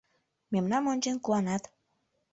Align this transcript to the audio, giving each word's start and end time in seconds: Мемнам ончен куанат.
Мемнам 0.51 0.83
ончен 0.91 1.17
куанат. 1.25 1.63